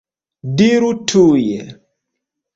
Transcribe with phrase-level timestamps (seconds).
[0.61, 1.45] Diru tuj!